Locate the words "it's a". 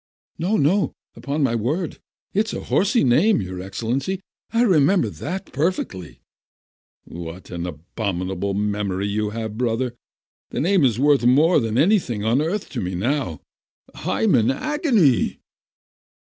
2.33-2.61